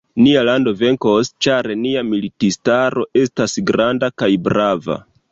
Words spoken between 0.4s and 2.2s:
lando venkos, ĉar nia